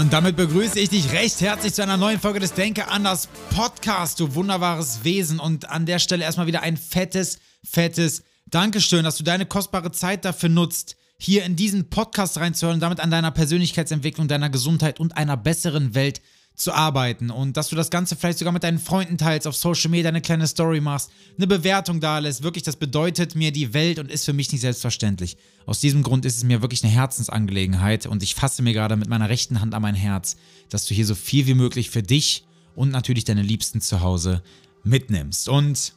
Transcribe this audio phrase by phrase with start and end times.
[0.00, 4.18] Und damit begrüße ich dich recht herzlich zu einer neuen Folge des Denke anders Podcast,
[4.18, 5.38] du wunderbares Wesen.
[5.38, 10.24] Und an der Stelle erstmal wieder ein fettes, fettes Dankeschön, dass du deine kostbare Zeit
[10.24, 15.16] dafür nutzt, hier in diesen Podcast reinzuhören und damit an deiner Persönlichkeitsentwicklung, deiner Gesundheit und
[15.16, 16.20] einer besseren Welt
[16.56, 19.90] zu arbeiten und dass du das Ganze vielleicht sogar mit deinen Freunden teilst, auf Social
[19.90, 22.44] Media eine kleine Story machst, eine Bewertung da lässt.
[22.44, 25.36] Wirklich, das bedeutet mir die Welt und ist für mich nicht selbstverständlich.
[25.66, 29.08] Aus diesem Grund ist es mir wirklich eine Herzensangelegenheit und ich fasse mir gerade mit
[29.08, 30.36] meiner rechten Hand an mein Herz,
[30.68, 32.44] dass du hier so viel wie möglich für dich
[32.76, 34.42] und natürlich deine Liebsten zu Hause
[34.84, 35.48] mitnimmst.
[35.48, 35.94] Und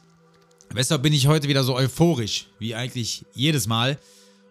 [0.70, 3.96] weshalb bin ich heute wieder so euphorisch, wie eigentlich jedes Mal.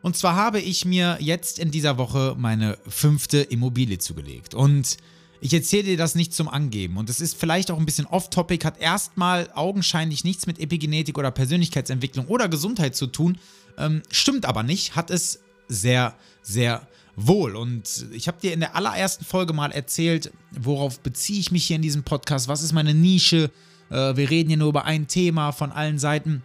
[0.02, 4.54] Und zwar habe ich mir jetzt in dieser Woche meine fünfte Immobilie zugelegt.
[4.54, 4.98] Und
[5.42, 8.66] ich erzähle dir das nicht zum Angeben und es ist vielleicht auch ein bisschen off-topic,
[8.66, 13.38] hat erstmal augenscheinlich nichts mit Epigenetik oder Persönlichkeitsentwicklung oder Gesundheit zu tun,
[13.78, 17.56] ähm, stimmt aber nicht, hat es sehr, sehr wohl.
[17.56, 21.76] Und ich habe dir in der allerersten Folge mal erzählt, worauf beziehe ich mich hier
[21.76, 23.52] in diesem Podcast, was ist meine Nische,
[23.90, 26.44] äh, wir reden hier nur über ein Thema von allen Seiten,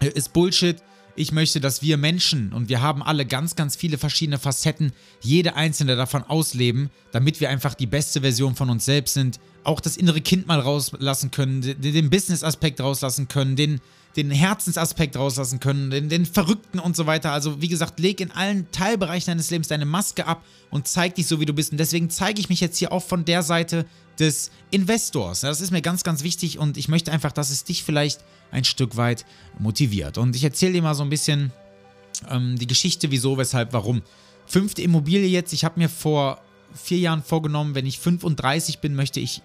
[0.00, 0.76] äh, ist Bullshit.
[1.16, 5.54] Ich möchte, dass wir Menschen, und wir haben alle ganz, ganz viele verschiedene Facetten, jede
[5.54, 9.96] einzelne davon ausleben, damit wir einfach die beste Version von uns selbst sind, auch das
[9.96, 13.80] innere Kind mal rauslassen können, den Business-Aspekt rauslassen können, den,
[14.16, 17.32] den Herzensaspekt rauslassen können, den, den Verrückten und so weiter.
[17.32, 21.26] Also wie gesagt, leg in allen Teilbereichen deines Lebens deine Maske ab und zeig dich
[21.26, 21.72] so, wie du bist.
[21.72, 23.86] Und deswegen zeige ich mich jetzt hier auch von der Seite
[24.18, 25.40] des Investors.
[25.40, 28.20] Das ist mir ganz, ganz wichtig und ich möchte einfach, dass es dich vielleicht
[28.50, 29.24] ein Stück weit
[29.58, 30.18] motiviert.
[30.18, 31.52] Und ich erzähle dir mal so ein bisschen
[32.28, 34.02] ähm, die Geschichte, wieso, weshalb, warum.
[34.46, 35.52] Fünfte Immobilie jetzt.
[35.52, 36.40] Ich habe mir vor
[36.74, 39.42] vier Jahren vorgenommen, wenn ich 35 bin, möchte ich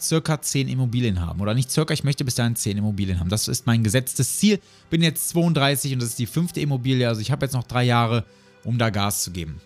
[0.00, 1.40] circa 10 Immobilien haben.
[1.40, 3.28] Oder nicht circa, ich möchte bis dahin 10 Immobilien haben.
[3.28, 4.60] Das ist mein gesetztes Ziel.
[4.90, 7.08] Bin jetzt 32 und das ist die fünfte Immobilie.
[7.08, 8.24] Also ich habe jetzt noch drei Jahre,
[8.64, 9.60] um da Gas zu geben.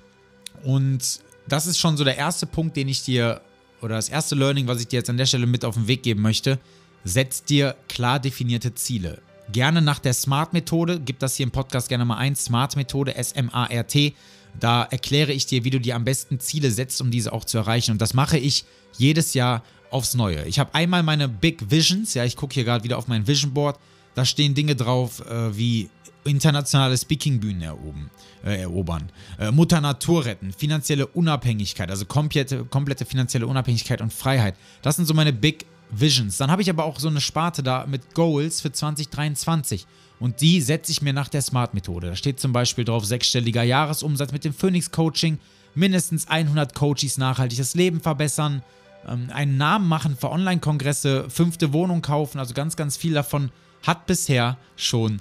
[0.64, 3.40] Und das ist schon so der erste Punkt, den ich dir,
[3.80, 6.02] oder das erste Learning, was ich dir jetzt an der Stelle mit auf den Weg
[6.02, 6.58] geben möchte.
[7.04, 9.20] Setz dir klar definierte Ziele.
[9.50, 14.14] Gerne nach der SMART-Methode, gib das hier im Podcast gerne mal ein, SMART-Methode, S-M-A-R-T.
[14.58, 17.58] Da erkläre ich dir, wie du dir am besten Ziele setzt, um diese auch zu
[17.58, 17.92] erreichen.
[17.92, 18.64] Und das mache ich
[18.96, 20.44] jedes Jahr aufs Neue.
[20.46, 23.52] Ich habe einmal meine Big Visions, ja, ich gucke hier gerade wieder auf mein Vision
[23.52, 23.78] Board.
[24.14, 25.88] Da stehen Dinge drauf äh, wie
[26.24, 28.10] internationale Speaking-Bühnen erobern,
[28.44, 34.54] äh, erobern äh, Mutter Natur retten, finanzielle Unabhängigkeit, also komplette, komplette finanzielle Unabhängigkeit und Freiheit.
[34.82, 36.38] Das sind so meine Big Visions.
[36.38, 39.86] Dann habe ich aber auch so eine Sparte da mit Goals für 2023.
[40.18, 42.08] Und die setze ich mir nach der Smart-Methode.
[42.08, 45.38] Da steht zum Beispiel drauf sechsstelliger Jahresumsatz mit dem Phoenix Coaching,
[45.74, 48.62] mindestens 100 Coaches nachhaltiges Leben verbessern,
[49.06, 52.38] ähm, einen Namen machen für Online-Kongresse, fünfte Wohnung kaufen.
[52.38, 53.50] Also ganz, ganz viel davon
[53.82, 55.20] hat bisher schon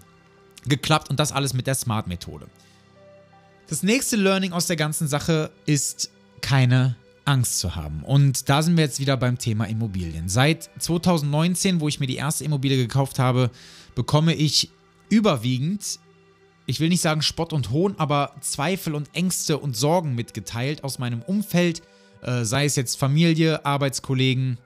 [0.65, 2.47] geklappt und das alles mit der Smart-Methode.
[3.67, 6.11] Das nächste Learning aus der ganzen Sache ist
[6.41, 8.03] keine Angst zu haben.
[8.03, 10.27] Und da sind wir jetzt wieder beim Thema Immobilien.
[10.27, 13.49] Seit 2019, wo ich mir die erste Immobilie gekauft habe,
[13.95, 14.69] bekomme ich
[15.09, 15.99] überwiegend,
[16.65, 20.99] ich will nicht sagen Spott und Hohn, aber Zweifel und Ängste und Sorgen mitgeteilt aus
[20.99, 21.81] meinem Umfeld,
[22.21, 24.57] äh, sei es jetzt Familie, Arbeitskollegen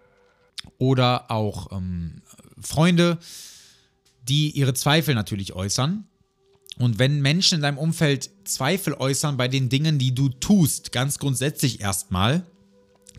[0.78, 2.22] oder auch ähm,
[2.60, 3.18] Freunde,
[4.28, 6.06] die ihre Zweifel natürlich äußern.
[6.78, 11.20] Und wenn Menschen in deinem Umfeld Zweifel äußern bei den Dingen, die du tust, ganz
[11.20, 12.46] grundsätzlich erstmal,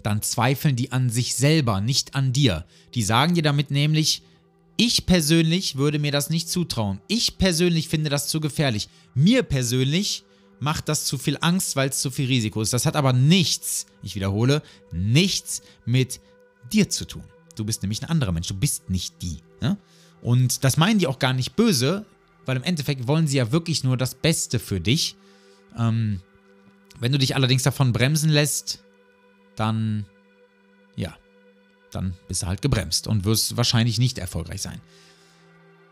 [0.03, 2.67] dann zweifeln die an sich selber, nicht an dir.
[2.95, 4.23] Die sagen dir damit nämlich,
[4.77, 7.01] ich persönlich würde mir das nicht zutrauen.
[7.09, 8.91] Ich persönlich finde das zu gefährlich.
[9.15, 10.26] Mir persönlich
[10.59, 12.73] macht das zu viel Angst, weil es zu viel Risiko ist.
[12.73, 14.63] Das hat aber nichts, ich wiederhole,
[14.93, 16.21] nichts mit
[16.73, 17.25] dir zu tun.
[17.55, 19.39] Du bist nämlich ein anderer Mensch, du bist nicht die.
[19.61, 19.79] Ne?
[20.23, 22.07] Und das meinen die auch gar nicht böse
[22.47, 25.17] weil im Endeffekt wollen sie ja wirklich nur das Beste für dich.
[25.77, 26.21] Ähm,
[27.01, 28.83] wenn du dich allerdings davon bremsen lässt,
[29.57, 30.07] dann,
[30.95, 31.15] ja,
[31.91, 34.81] dann bist du halt gebremst und wirst wahrscheinlich nicht erfolgreich sein.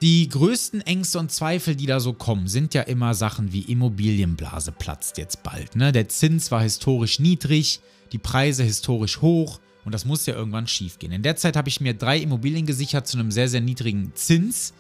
[0.03, 4.73] Die größten Ängste und Zweifel, die da so kommen, sind ja immer Sachen wie Immobilienblase
[4.73, 5.77] platzt jetzt bald.
[5.77, 5.93] Ne?
[5.93, 7.81] Der Zins war historisch niedrig,
[8.13, 11.13] die Preise historisch hoch und das muss ja irgendwann schief gehen.
[11.13, 14.75] In der Zeit habe ich mir drei Immobilien gesichert zu einem sehr, sehr niedrigen Zins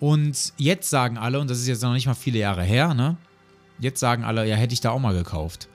[0.00, 3.16] Und jetzt sagen alle, und das ist jetzt noch nicht mal viele Jahre her, ne?
[3.80, 5.68] Jetzt sagen alle, ja, hätte ich da auch mal gekauft.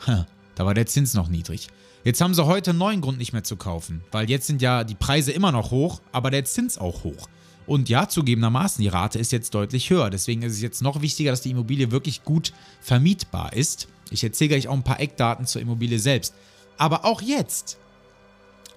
[0.56, 1.68] da war der Zins noch niedrig.
[2.04, 4.84] Jetzt haben sie heute einen neuen Grund nicht mehr zu kaufen, weil jetzt sind ja
[4.84, 7.28] die Preise immer noch hoch, aber der Zins auch hoch.
[7.70, 10.10] Und ja, zugegebenermaßen, die Rate ist jetzt deutlich höher.
[10.10, 12.52] Deswegen ist es jetzt noch wichtiger, dass die Immobilie wirklich gut
[12.82, 13.88] vermietbar ist.
[14.10, 16.34] Ich erzähle gleich auch ein paar Eckdaten zur Immobilie selbst.
[16.80, 17.78] Aber auch jetzt,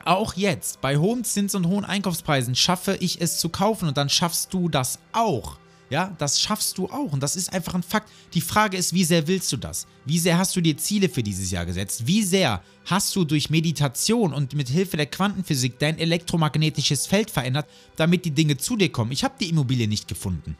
[0.05, 4.11] auch jetzt, bei hohem Zins und hohen Einkaufspreisen schaffe ich es zu kaufen und dann
[4.11, 5.57] schaffst du das auch.
[5.93, 8.11] Ja, das schaffst du auch und das ist einfach ein Fakt.
[8.33, 9.87] Die Frage ist, wie sehr willst du das?
[10.07, 12.07] Wie sehr hast du dir Ziele für dieses Jahr gesetzt?
[12.07, 17.67] Wie sehr hast du durch Meditation und mit Hilfe der Quantenphysik dein elektromagnetisches Feld verändert,
[17.97, 19.13] damit die Dinge zu dir kommen?
[19.13, 20.57] Ich habe die Immobilie nicht gefunden.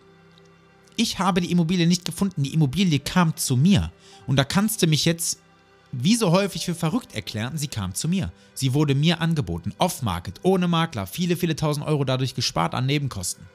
[0.97, 3.91] Ich habe die Immobilie nicht gefunden, die Immobilie kam zu mir.
[4.27, 5.39] Und da kannst du mich jetzt
[5.93, 8.31] wie so häufig für verrückt erklären, sie kam zu mir.
[8.53, 13.47] Sie wurde mir angeboten, off-market, ohne Makler, viele, viele tausend Euro dadurch gespart an Nebenkosten.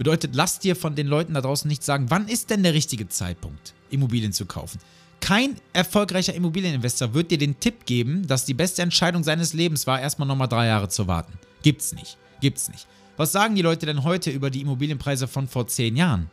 [0.00, 3.10] Bedeutet, lass dir von den Leuten da draußen nicht sagen, wann ist denn der richtige
[3.10, 4.78] Zeitpunkt, Immobilien zu kaufen.
[5.20, 10.00] Kein erfolgreicher Immobilieninvestor wird dir den Tipp geben, dass die beste Entscheidung seines Lebens war,
[10.00, 11.34] erstmal nochmal drei Jahre zu warten.
[11.62, 12.16] Gibt's nicht.
[12.40, 12.86] Gibt's nicht.
[13.18, 16.30] Was sagen die Leute denn heute über die Immobilienpreise von vor 10 Jahren?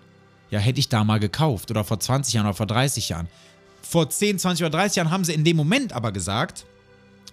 [0.49, 3.27] Ja, hätte ich da mal gekauft oder vor 20 Jahren oder vor 30 Jahren.
[3.81, 6.65] Vor 10, 20 oder 30 Jahren haben sie in dem Moment aber gesagt,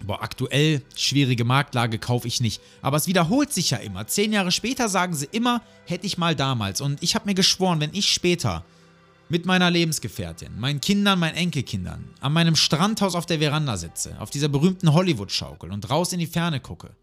[0.03, 2.61] boah, aktuell schwierige Marktlage kaufe ich nicht.
[2.81, 4.07] Aber es wiederholt sich ja immer.
[4.07, 6.81] Zehn Jahre später sagen sie immer, hätte ich mal damals.
[6.81, 8.65] Und ich habe mir geschworen, wenn ich später
[9.29, 14.29] mit meiner Lebensgefährtin, meinen Kindern, meinen Enkelkindern an meinem Strandhaus auf der Veranda sitze, auf
[14.29, 16.95] dieser berühmten Hollywood-Schaukel und raus in die Ferne gucke,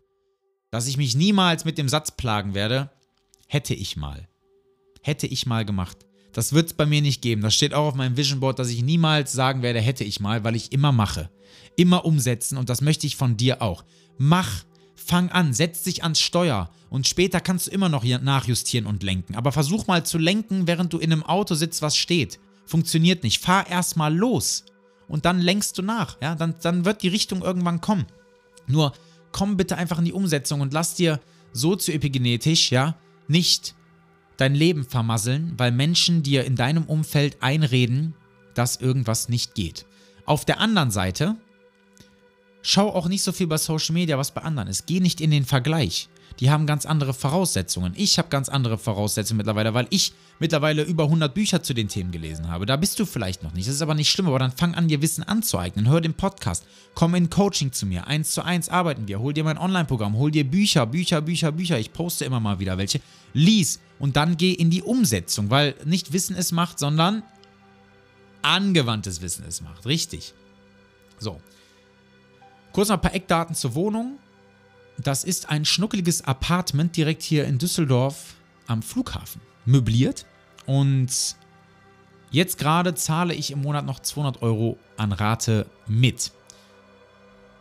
[0.71, 2.91] dass ich mich niemals mit dem Satz plagen werde,
[3.49, 4.29] hätte ich mal.
[5.03, 5.99] Hätte ich mal gemacht.
[6.33, 7.43] Das wird es bei mir nicht geben.
[7.43, 10.45] Das steht auch auf meinem Vision Board, dass ich niemals sagen werde, hätte ich mal,
[10.45, 11.31] weil ich immer mache.
[11.77, 13.85] Immer umsetzen und das möchte ich von dir auch.
[14.19, 14.65] Mach,
[14.95, 19.35] fang an, setz dich ans Steuer und später kannst du immer noch nachjustieren und lenken.
[19.35, 22.39] Aber versuch mal zu lenken, während du in einem Auto sitzt, was steht.
[22.67, 23.43] Funktioniert nicht.
[23.43, 24.65] Fahr erstmal los
[25.09, 26.17] und dann lenkst du nach.
[26.23, 28.07] Ja, dann, dann wird die Richtung irgendwann kommen.
[28.67, 28.93] Nur
[29.33, 31.21] komm bitte einfach in die Umsetzung und lass dir
[31.53, 32.97] so zu epigenetisch, ja,
[33.29, 33.75] nicht
[34.43, 38.15] dein Leben vermasseln, weil Menschen dir in deinem Umfeld einreden,
[38.55, 39.87] dass irgendwas nicht geht.
[40.27, 41.37] Auf der anderen Seite,
[42.61, 44.87] schau auch nicht so viel bei Social Media, was bei anderen ist.
[44.87, 46.09] Geh nicht in den Vergleich
[46.41, 47.93] die haben ganz andere Voraussetzungen.
[47.97, 52.11] Ich habe ganz andere Voraussetzungen mittlerweile, weil ich mittlerweile über 100 Bücher zu den Themen
[52.11, 52.67] gelesen habe.
[52.67, 53.69] Da bist du vielleicht noch nicht.
[53.69, 55.89] Das ist aber nicht schlimm, aber dann fang an, dir Wissen anzueignen.
[55.89, 56.65] Hör den Podcast.
[56.95, 58.07] Komm in Coaching zu mir.
[58.07, 59.21] Eins zu eins arbeiten wir.
[59.21, 60.17] Hol dir mein Online-Programm.
[60.17, 61.79] Hol dir Bücher, Bücher, Bücher, Bücher.
[61.79, 63.01] Ich poste immer mal wieder welche.
[63.35, 67.23] Lies und dann geh in die Umsetzung, weil nicht Wissen es macht, sondern
[68.43, 69.87] angewandtes Wissen es macht.
[69.87, 70.35] Richtig.
[71.19, 71.41] So.
[72.73, 74.19] Kurz noch ein paar Eckdaten zur Wohnung.
[75.03, 78.35] Das ist ein schnuckeliges Apartment direkt hier in Düsseldorf
[78.67, 79.41] am Flughafen.
[79.65, 80.27] Möbliert.
[80.67, 81.37] Und
[82.31, 86.33] jetzt gerade zahle ich im Monat noch 200 Euro an Rate mit.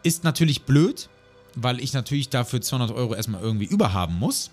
[0.03, 1.09] Ist natürlich blöd,
[1.55, 4.51] weil ich natürlich dafür 200 Euro erstmal irgendwie überhaben muss.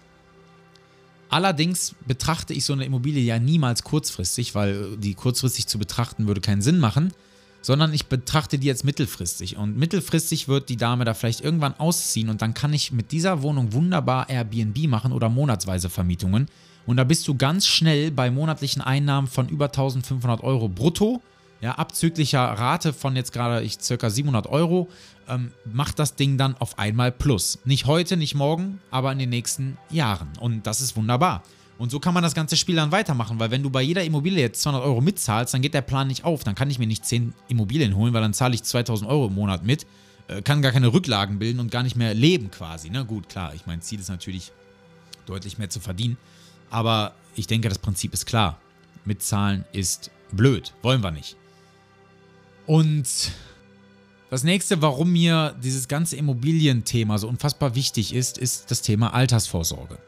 [1.30, 6.40] Allerdings betrachte ich so eine Immobilie ja niemals kurzfristig, weil die kurzfristig zu betrachten würde
[6.40, 7.12] keinen Sinn machen
[7.60, 9.56] sondern ich betrachte die jetzt mittelfristig.
[9.56, 13.42] Und mittelfristig wird die Dame da vielleicht irgendwann ausziehen und dann kann ich mit dieser
[13.42, 16.46] Wohnung wunderbar Airbnb machen oder monatsweise Vermietungen.
[16.86, 21.22] Und da bist du ganz schnell bei monatlichen Einnahmen von über 1500 Euro brutto.
[21.60, 24.88] Ja, abzüglicher Rate von jetzt gerade ich circa 700 Euro,
[25.28, 27.58] ähm, macht das Ding dann auf einmal plus.
[27.64, 30.28] Nicht heute, nicht morgen, aber in den nächsten Jahren.
[30.40, 31.42] Und das ist wunderbar.
[31.78, 34.40] Und so kann man das ganze Spiel dann weitermachen, weil wenn du bei jeder Immobilie
[34.40, 36.42] jetzt 200 Euro mitzahlst, dann geht der Plan nicht auf.
[36.42, 39.34] Dann kann ich mir nicht 10 Immobilien holen, weil dann zahle ich 2000 Euro im
[39.34, 39.86] Monat mit,
[40.26, 42.90] äh, kann gar keine Rücklagen bilden und gar nicht mehr leben quasi.
[42.90, 43.04] Ne?
[43.04, 44.50] Gut, klar, ich mein Ziel ist natürlich
[45.24, 46.16] deutlich mehr zu verdienen,
[46.68, 48.60] aber ich denke, das Prinzip ist klar.
[49.04, 51.36] Mitzahlen ist blöd, wollen wir nicht.
[52.66, 53.06] Und
[54.30, 59.98] das nächste, warum mir dieses ganze Immobilienthema so unfassbar wichtig ist, ist das Thema Altersvorsorge.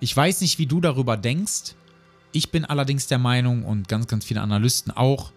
[0.00, 1.74] Ich weiß nicht, wie du darüber denkst.
[2.32, 5.32] Ich bin allerdings der Meinung und ganz, ganz viele Analysten auch,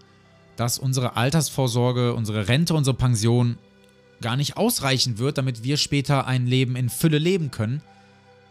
[0.56, 3.58] dass unsere Altersvorsorge, unsere Rente, unsere Pension
[4.22, 7.82] gar nicht ausreichen wird, damit wir später ein Leben in Fülle leben können.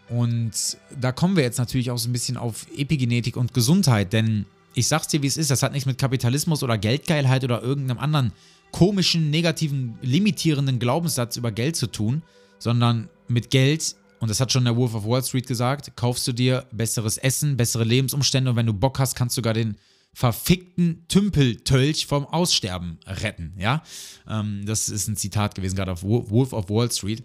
[0.09, 4.47] Und da kommen wir jetzt natürlich auch so ein bisschen auf Epigenetik und Gesundheit, denn
[4.75, 7.99] ich sag's dir, wie es ist, das hat nichts mit Kapitalismus oder Geldgeilheit oder irgendeinem
[7.99, 8.33] anderen
[8.73, 12.23] komischen, negativen, limitierenden Glaubenssatz über Geld zu tun,
[12.59, 16.33] sondern mit Geld und das hat schon der Wolf of Wall Street gesagt, kaufst du
[16.33, 19.77] dir besseres Essen, bessere Lebensumstände und wenn du Bock hast, kannst du sogar den
[20.13, 23.53] verfickten Tümpeltölch vom Aussterben retten.
[23.59, 23.83] Ja,
[24.27, 27.23] ähm, das ist ein Zitat gewesen, gerade auf Wolf of Wall Street.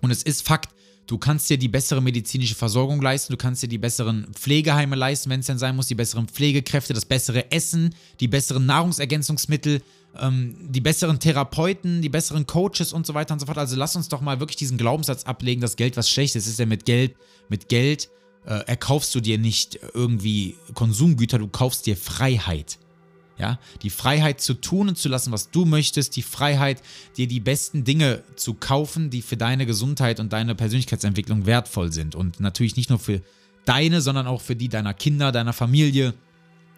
[0.00, 0.74] Und es ist Fakt,
[1.06, 5.30] Du kannst dir die bessere medizinische Versorgung leisten, du kannst dir die besseren Pflegeheime leisten,
[5.30, 9.82] wenn es denn sein muss, die besseren Pflegekräfte, das bessere Essen, die besseren Nahrungsergänzungsmittel,
[10.20, 13.58] ähm, die besseren Therapeuten, die besseren Coaches und so weiter und so fort.
[13.58, 16.58] Also lass uns doch mal wirklich diesen Glaubenssatz ablegen, dass Geld was Schlechtes ist.
[16.58, 17.14] Ja mit Geld,
[17.48, 18.08] mit Geld
[18.46, 22.78] äh, erkaufst du dir nicht irgendwie Konsumgüter, du kaufst dir Freiheit.
[23.42, 26.80] Ja, die Freiheit zu tun und zu lassen, was du möchtest, die Freiheit,
[27.16, 32.14] dir die besten Dinge zu kaufen, die für deine Gesundheit und deine Persönlichkeitsentwicklung wertvoll sind.
[32.14, 33.20] Und natürlich nicht nur für
[33.64, 36.14] deine, sondern auch für die deiner Kinder, deiner Familie,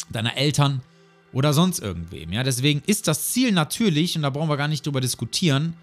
[0.09, 0.80] deiner Eltern
[1.35, 2.33] oder sonst irgendwem.
[2.33, 5.75] Ja, deswegen ist das Ziel natürlich, und da brauchen wir gar nicht drüber diskutieren,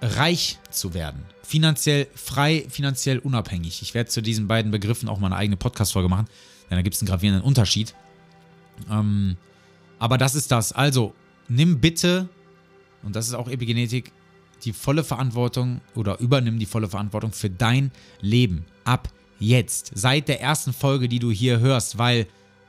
[0.00, 1.22] reich zu werden.
[1.42, 3.82] Finanziell frei, finanziell unabhängig.
[3.82, 6.28] Ich werde zu diesen beiden Begriffen auch mal eine eigene Podcast-Folge machen,
[6.70, 7.94] denn da gibt es einen gravierenden Unterschied.
[8.90, 9.36] Ähm,
[9.98, 10.72] aber das ist das.
[10.72, 11.14] Also,
[11.48, 12.28] nimm bitte,
[13.02, 14.12] und das ist auch Epigenetik,
[14.64, 18.64] die volle Verantwortung oder übernimm die volle Verantwortung für dein Leben.
[18.84, 19.92] Ab jetzt.
[19.94, 22.26] Seit der ersten Folge, die du hier hörst, weil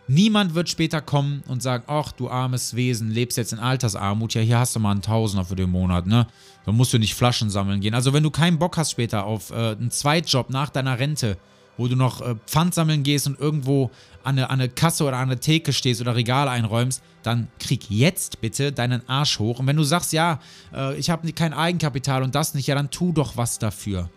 [0.07, 4.41] niemand wird später kommen und sagen, ach du armes Wesen, lebst jetzt in Altersarmut, ja
[4.41, 6.27] hier hast du mal einen Tausender für den Monat, ne?
[6.65, 7.93] Da musst du nicht Flaschen sammeln gehen.
[7.93, 11.37] Also wenn du keinen Bock hast später auf äh, einen Zweitjob nach deiner Rente,
[11.77, 13.91] wo du noch äh, Pfand sammeln gehst und irgendwo
[14.23, 17.89] an eine, an eine Kasse oder an eine Theke stehst oder Regal einräumst, dann krieg
[17.89, 19.59] jetzt bitte deinen Arsch hoch.
[19.59, 20.39] Und wenn du sagst, ja,
[20.73, 24.09] äh, ich habe kein Eigenkapital und das nicht, ja, dann tu doch was dafür.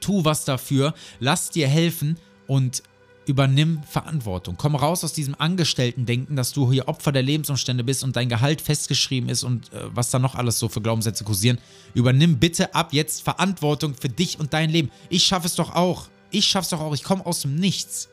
[0.00, 2.82] Tu was dafür, lass dir helfen und
[3.28, 4.56] übernimm Verantwortung.
[4.56, 8.60] Komm raus aus diesem Angestellten-Denken, dass du hier Opfer der Lebensumstände bist und dein Gehalt
[8.60, 11.58] festgeschrieben ist und äh, was da noch alles so für Glaubenssätze kursieren.
[11.94, 14.90] Übernimm bitte ab jetzt Verantwortung für dich und dein Leben.
[15.10, 16.08] Ich schaffe es doch auch.
[16.30, 16.94] Ich schaff's doch auch.
[16.94, 18.08] Ich komme aus dem Nichts.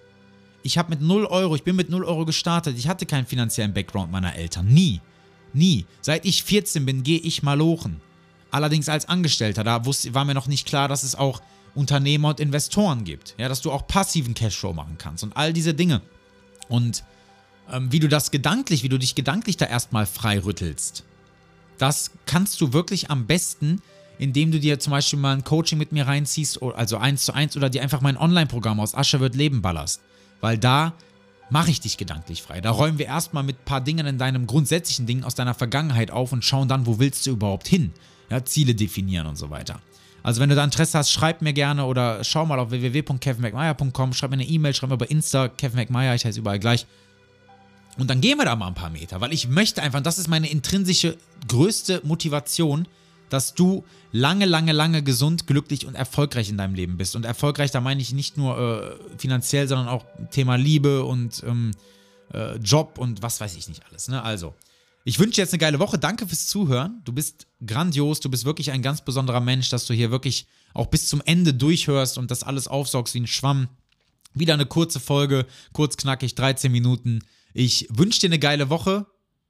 [0.63, 2.77] Ich habe mit 0 Euro, ich bin mit 0 Euro gestartet.
[2.77, 4.67] Ich hatte keinen finanziellen Background meiner Eltern.
[4.67, 5.01] Nie.
[5.53, 5.85] Nie.
[6.01, 8.01] Seit ich 14 bin, gehe ich malochen.
[8.51, 9.63] Allerdings als Angestellter.
[9.63, 11.41] Da wusste, war mir noch nicht klar, dass es auch
[11.75, 13.35] Unternehmer und Investoren gibt.
[13.37, 16.01] Ja, dass du auch passiven Cashflow machen kannst und all diese Dinge.
[16.67, 17.03] Und
[17.71, 21.03] ähm, wie du das gedanklich, wie du dich gedanklich da erstmal frei rüttelst,
[21.77, 23.81] das kannst du wirklich am besten
[24.17, 27.55] indem du dir zum Beispiel mal ein Coaching mit mir reinziehst, also eins zu eins,
[27.57, 30.01] oder dir einfach mein Online-Programm aus Asche wird Leben ballerst.
[30.41, 30.93] Weil da
[31.49, 32.61] mache ich dich gedanklich frei.
[32.61, 36.11] Da räumen wir erstmal mit ein paar Dingen in deinem grundsätzlichen Ding aus deiner Vergangenheit
[36.11, 37.91] auf und schauen dann, wo willst du überhaupt hin?
[38.29, 39.79] Ja, Ziele definieren und so weiter.
[40.23, 44.31] Also wenn du da Interesse hast, schreib mir gerne oder schau mal auf www.kevinmcmeyer.com, schreib
[44.31, 46.87] mir eine E-Mail, schreib mir bei Insta, Kevin McMeyer, ich heiße überall gleich.
[47.99, 50.27] Und dann gehen wir da mal ein paar Meter, weil ich möchte einfach, das ist
[50.27, 51.17] meine intrinsische
[51.47, 52.87] größte Motivation,
[53.29, 57.15] dass du lange, lange, lange gesund, glücklich und erfolgreich in deinem Leben bist.
[57.15, 61.71] Und erfolgreich, da meine ich nicht nur äh, finanziell, sondern auch Thema Liebe und ähm,
[62.33, 64.07] äh, Job und was weiß ich nicht alles.
[64.07, 64.21] Ne?
[64.21, 64.53] Also,
[65.07, 65.99] ich wünsche dir jetzt eine geile Woche.
[65.99, 67.01] Danke fürs Zuhören.
[67.05, 68.19] Du bist grandios.
[68.21, 71.53] Du bist wirklich ein ganz besonderer Mensch, dass du hier wirklich auch bis zum Ende
[71.53, 73.69] durchhörst und das alles aufsaugst wie ein Schwamm.
[74.33, 77.21] Wieder eine kurze Folge, kurz knackig, 13 Minuten.
[77.53, 79.05] Ich wünsche dir eine geile Woche.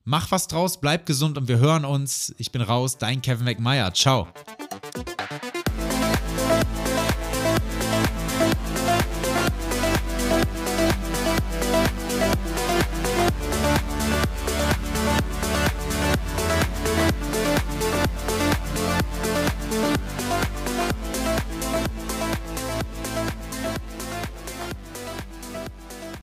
[0.08, 2.32] Mach was draus, bleib gesund und wir hören uns.
[2.38, 3.92] Ich bin raus, dein Kevin McMeyer.
[3.92, 4.28] Ciao.